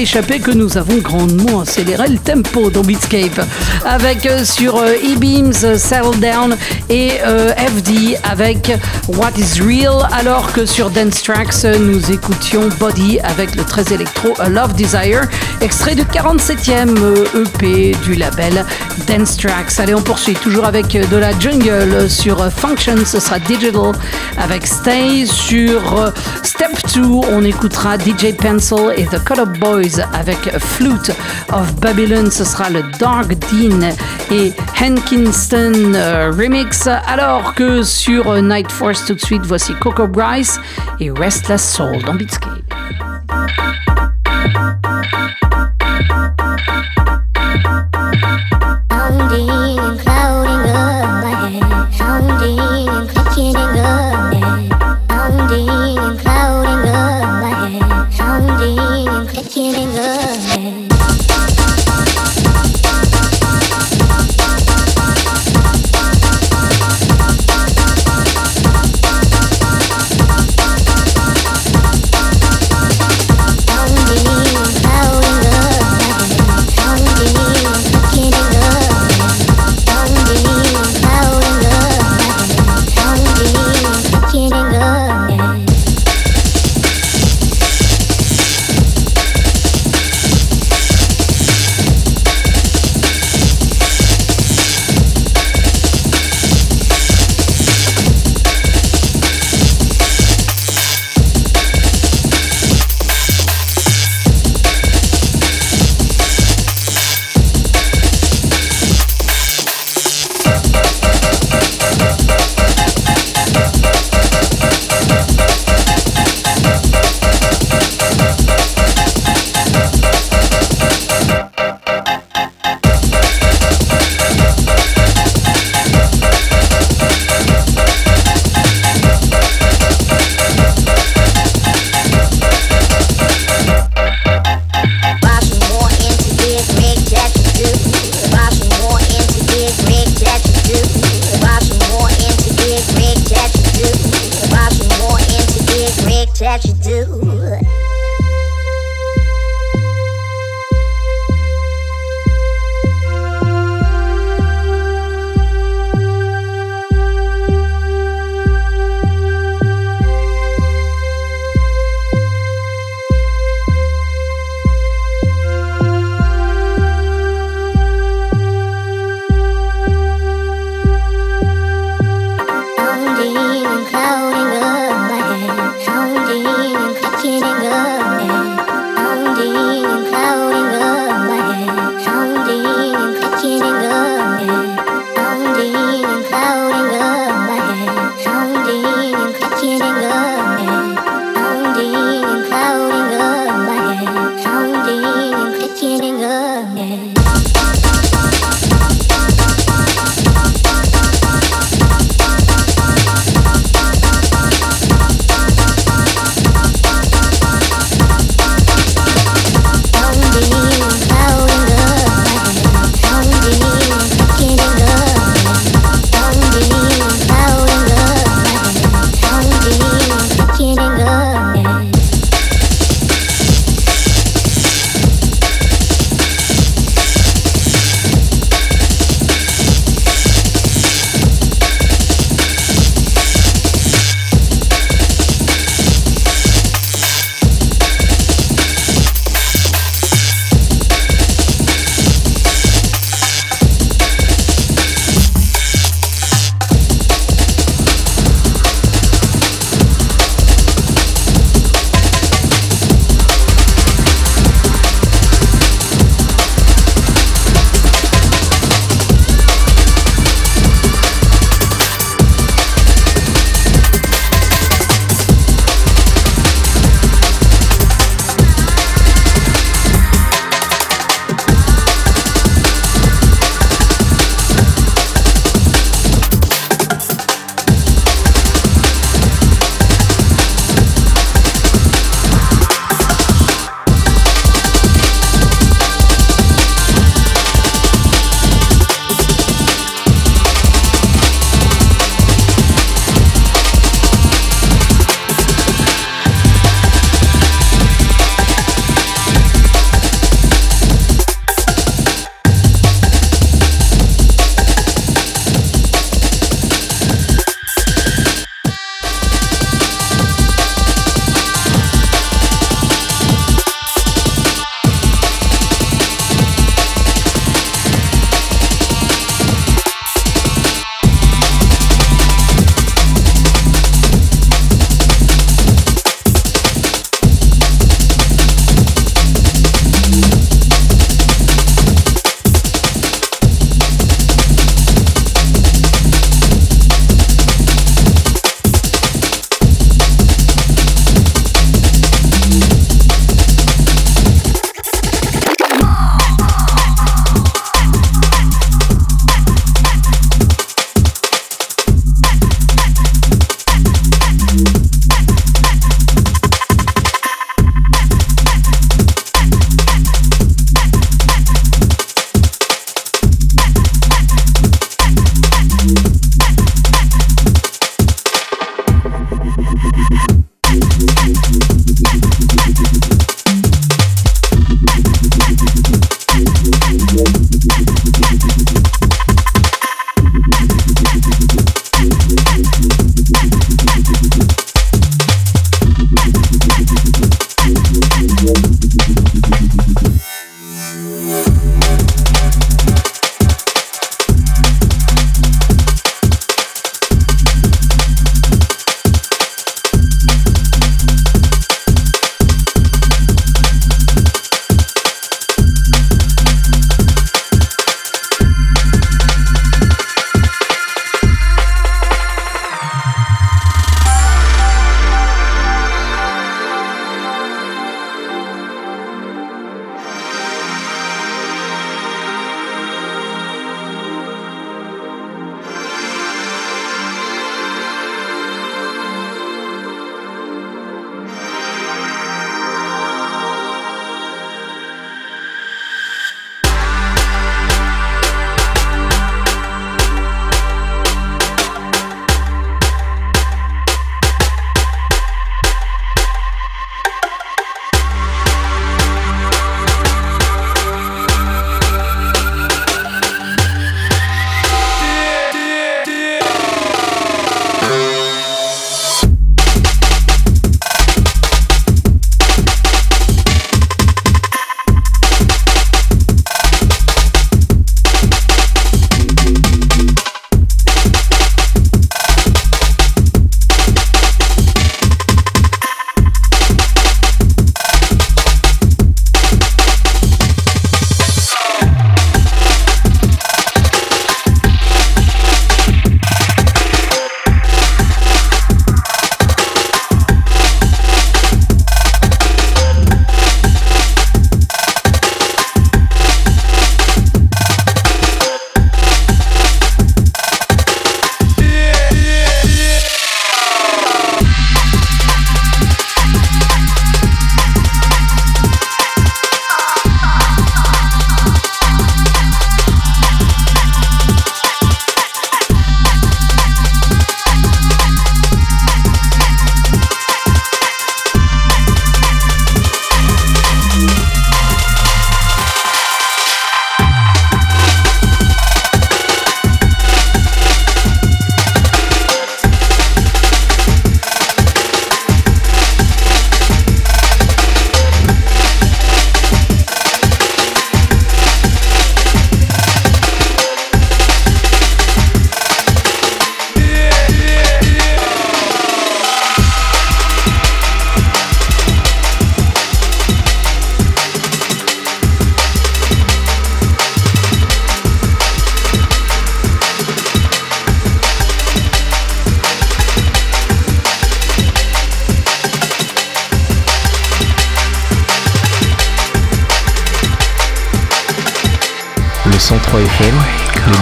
Échappé 0.00 0.40
que 0.40 0.50
nous 0.50 0.78
avons 0.78 0.96
grandement 0.98 1.60
accéléré 1.60 2.08
le 2.08 2.18
tempo 2.18 2.70
dans 2.70 2.80
Beatscape. 2.80 3.40
Avec 3.84 4.24
euh, 4.24 4.44
sur 4.44 4.76
euh, 4.76 4.94
E-Beams 4.94 5.52
euh, 5.64 5.76
Settle 5.76 6.18
Down 6.18 6.56
et 6.88 7.10
FD 7.10 8.16
avec 8.24 8.72
What 9.08 9.32
is 9.36 9.60
Real. 9.60 10.08
Alors 10.12 10.52
que 10.52 10.64
sur 10.64 10.90
Dance 10.90 11.22
Tracks 11.22 11.64
nous 11.78 12.10
écoutions 12.10 12.68
Body 12.78 13.18
avec 13.20 13.54
le 13.56 13.64
très 13.64 13.92
électro 13.92 14.32
A 14.38 14.48
Love 14.48 14.74
Desire. 14.74 15.28
Extrait 15.60 15.94
du 15.94 16.02
47e 16.02 16.96
euh, 16.98 17.44
EP 17.44 17.92
du 18.04 18.14
label 18.14 18.64
Dance 19.06 19.36
Tracks. 19.36 19.78
Allez 19.78 19.94
on 19.94 20.02
poursuit 20.02 20.34
toujours 20.34 20.64
avec 20.64 20.92
de 20.92 21.16
la 21.16 21.38
jungle 21.38 22.08
sur 22.08 22.50
Function 22.50 22.96
ce 23.04 23.20
sera 23.20 23.38
Digital 23.38 23.92
avec 24.38 24.66
Stay 24.66 25.26
sur 25.26 26.12
Step 26.80 27.02
2 27.02 27.02
on 27.32 27.44
écoutera 27.44 27.98
DJ 27.98 28.34
Pencil 28.36 28.92
et 28.96 29.04
The 29.06 29.22
Color 29.24 29.46
Boys 29.58 30.00
avec 30.12 30.38
Flute 30.58 31.10
of 31.52 31.74
Babylon. 31.76 32.30
Ce 32.30 32.44
sera 32.44 32.70
le 32.70 32.82
Dark 32.98 33.28
Dean 33.50 33.90
et 34.30 34.52
Hankinston 34.80 35.94
euh, 35.94 36.30
Remix. 36.30 36.86
Alors 36.86 37.54
que 37.54 37.82
sur 37.82 38.30
euh, 38.30 38.40
Night 38.40 38.70
Force 38.70 39.04
tout 39.04 39.14
de 39.14 39.20
suite 39.20 39.42
voici 39.44 39.74
Coco 39.80 40.06
Bryce 40.06 40.58
et 41.00 41.10
Restless 41.10 41.74
Soul 41.74 42.02
dans 42.04 42.14
Beatscape. 42.14 42.49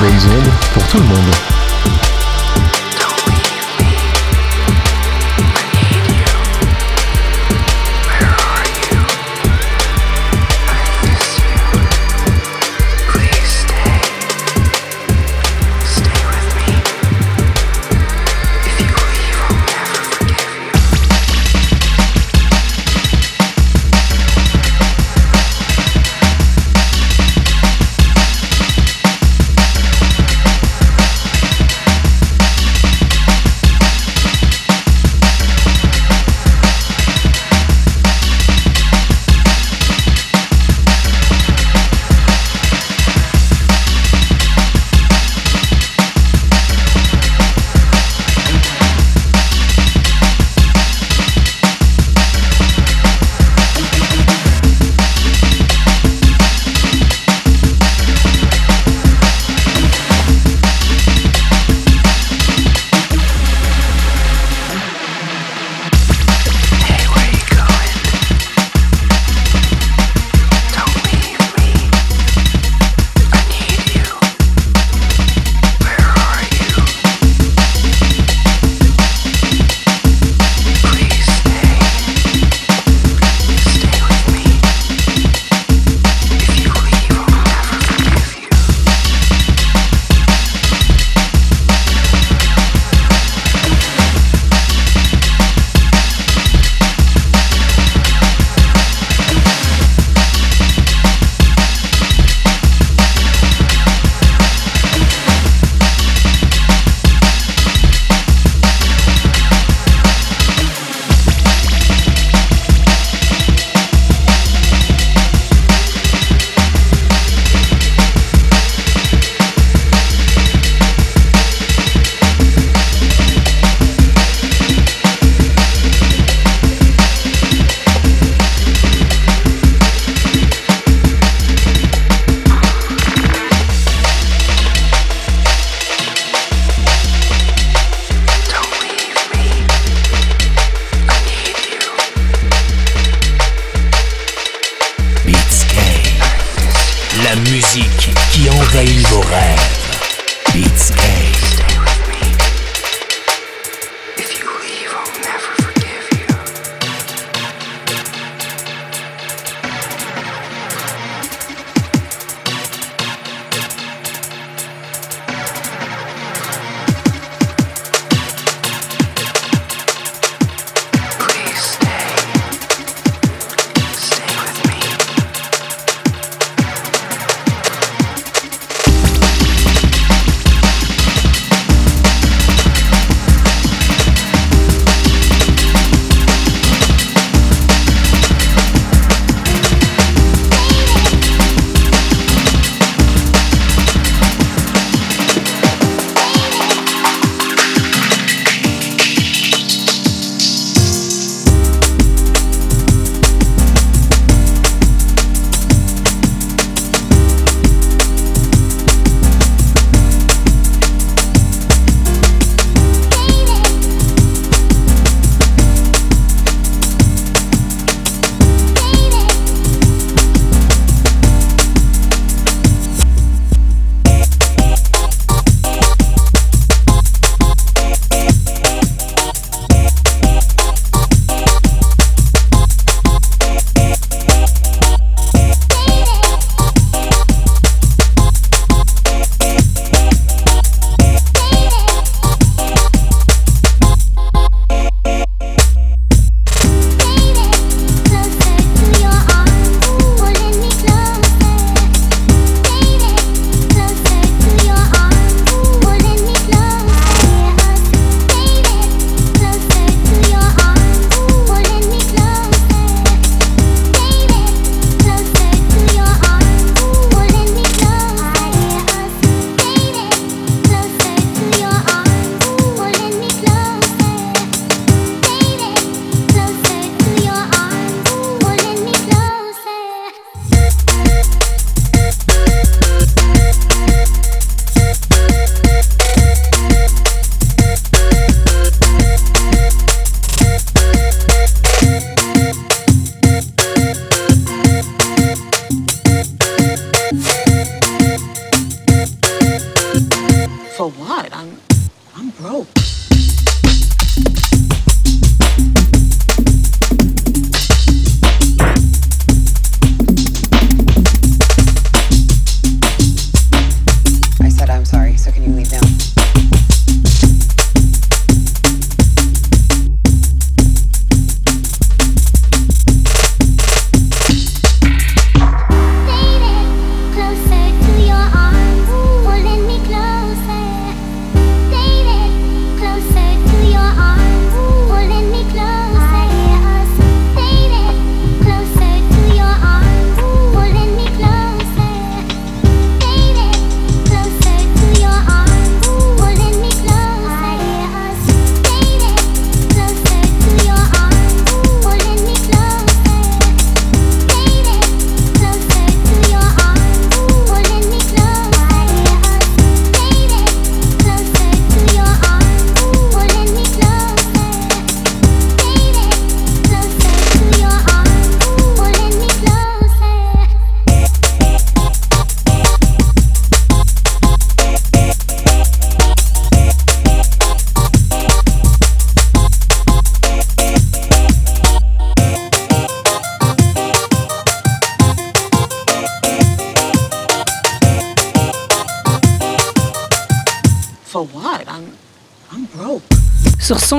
Ondes 0.06 0.52
pour 0.72 0.86
tout 0.86 0.98
le 0.98 1.04
monde. 1.04 1.68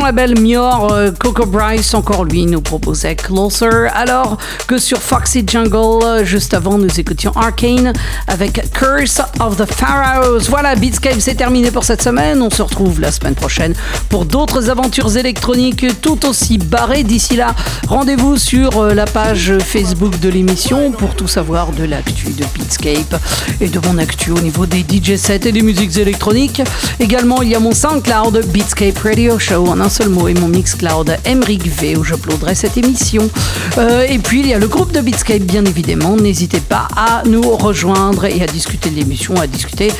Label 0.10 0.40
Mior, 0.40 0.91
euh, 0.91 1.11
Coco 1.11 1.45
Bryce, 1.45 1.94
encore 1.94 2.26
lui, 2.26 2.48
nous 2.48 2.61
proposait 2.61 3.15
Closer, 3.15 3.90
alors 3.94 4.38
que 4.65 4.80
sur 4.80 4.98
Foxy 4.98 5.44
Jungle, 5.45 6.03
euh, 6.03 6.26
juste 6.26 6.56
avant, 6.56 6.80
nous 6.80 6.99
écoutions 6.99 7.31
Arcane 7.36 7.94
avec 8.26 8.72
Curse 8.73 9.22
of 9.40 9.57
the 9.57 9.72
Pharaohs. 9.72 10.49
Voilà, 10.49 10.73
Beatscape, 10.73 11.19
c'est 11.19 11.36
terminé 11.36 11.69
pour 11.69 11.84
cette 11.84 12.02
semaine. 12.02 12.41
On 12.41 12.49
se 12.49 12.64
retrouve 12.64 12.99
la 12.99 13.11
semaine 13.11 13.36
prochaine 13.36 13.76
pour 14.10 14.26
d'autres 14.26 14.72
aventures 14.72 15.15
électroniques 15.15 15.86
tout 16.02 16.26
aussi 16.26 16.57
barrées. 16.57 17.03
D'ici 17.03 17.36
là, 17.36 17.53
rendez-vous 17.88 18.38
sur 18.38 18.80
euh, 18.80 18.95
la 18.95 19.06
page 19.06 19.60
Facebook 19.60 20.19
de 20.19 20.30
l'émission 20.30 20.91
pour 20.91 21.14
tout 21.14 21.27
savoir 21.27 21.72
de 21.72 21.84
l'actu 21.84 22.31
de 22.31 22.45
Beatscape 22.56 23.22
et 23.61 23.68
de 23.68 23.80
mon 23.86 23.99
actu 23.99 24.31
au 24.31 24.40
niveau 24.40 24.65
des 24.65 24.80
DJ 24.80 25.18
sets 25.18 25.48
et 25.48 25.52
des 25.52 25.61
musiques 25.61 25.98
électroniques. 25.98 26.64
Également, 26.99 27.44
il 27.44 27.49
y 27.49 27.56
a 27.56 27.60
mon 27.60 27.76
SoundCloud 27.76 28.48
Beatscape 28.48 28.98
Radio 28.98 29.38
Show 29.38 29.68
en 29.68 29.80
un 29.80 29.90
seul 29.99 30.09
mot 30.09 30.30
et 30.30 30.34
mon 30.34 30.47
Mixcloud 30.47 31.17
Emric 31.26 31.67
V 31.67 31.97
où 31.97 32.05
j'uploaderai 32.05 32.55
cette 32.55 32.77
émission. 32.77 33.30
Euh, 33.77 34.05
et 34.07 34.17
puis, 34.17 34.39
il 34.39 34.47
y 34.47 34.53
a 34.53 34.57
le 34.57 34.69
groupe 34.69 34.93
de 34.93 35.01
Beatscape, 35.01 35.41
bien 35.41 35.65
évidemment. 35.65 36.15
N'hésitez 36.15 36.61
pas 36.61 36.88
à 36.95 37.23
nous 37.26 37.41
rejoindre 37.41 38.23
et 38.23 38.41
à 38.41 38.45
discuter 38.45 38.89
de 38.91 38.95
l'émission, 38.95 39.35
à 39.35 39.45
discuter 39.45 39.91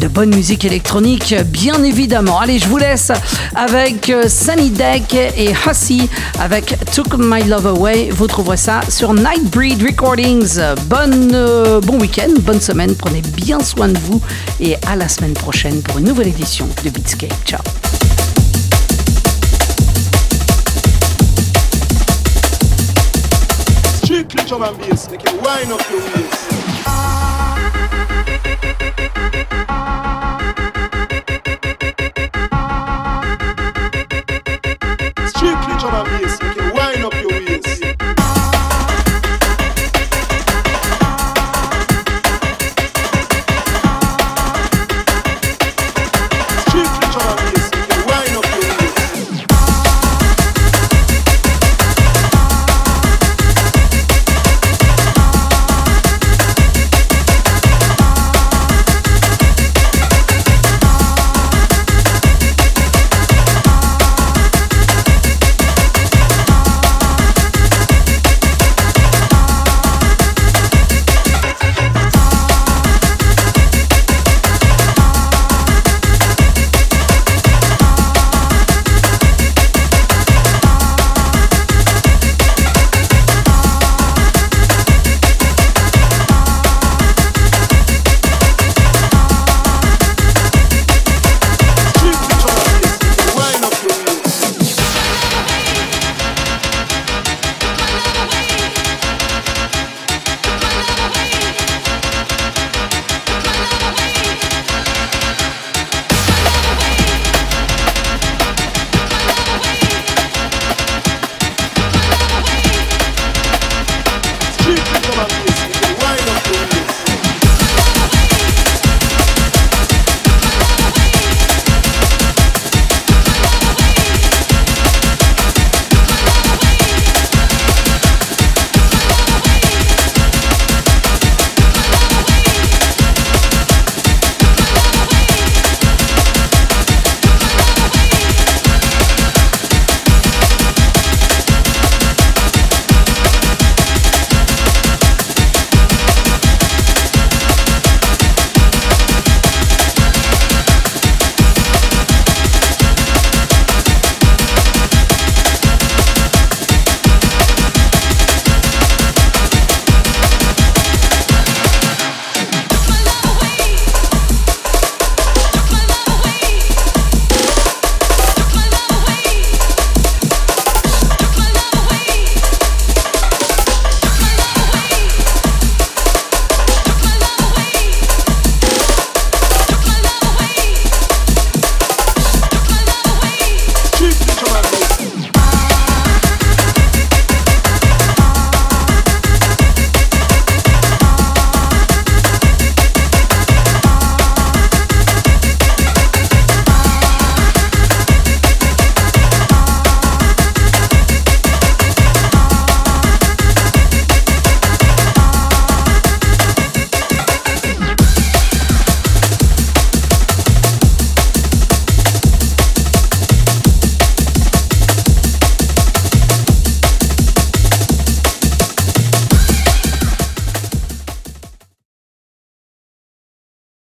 de 0.00 0.08
bonne 0.08 0.34
musique 0.34 0.64
électronique, 0.64 1.36
bien 1.46 1.84
évidemment. 1.84 2.40
Allez, 2.40 2.58
je 2.58 2.66
vous 2.66 2.78
laisse 2.78 3.12
avec 3.54 4.10
euh, 4.10 4.28
Sunny 4.28 4.70
Deck 4.70 5.14
et 5.14 5.52
Hussy 5.52 6.08
avec 6.40 6.74
Took 6.92 7.14
My 7.16 7.44
Love 7.44 7.68
Away. 7.68 8.08
Vous 8.10 8.26
trouverez 8.26 8.56
ça 8.56 8.80
sur 8.88 9.14
Nightbreed 9.14 9.80
Recordings. 9.84 10.58
Bonne, 10.86 11.30
euh, 11.32 11.80
bon 11.80 12.00
week-end, 12.00 12.30
bonne 12.40 12.60
semaine. 12.60 12.96
Prenez 12.96 13.22
bien 13.36 13.60
soin 13.60 13.86
de 13.86 13.98
vous 13.98 14.20
et 14.58 14.74
à 14.88 14.96
la 14.96 15.08
semaine 15.08 15.34
prochaine 15.34 15.80
pour 15.82 15.98
une 15.98 16.06
nouvelle 16.06 16.28
édition 16.28 16.66
de 16.82 16.90
Beatscape. 16.90 17.34
Ciao. 17.44 17.60
Drum 24.46 24.62
and 24.62 24.76
bass, 24.78 25.10
make 25.10 25.24
wind 25.24 25.72
up 25.72 25.90
your 25.90 26.00
waist. 26.00 26.53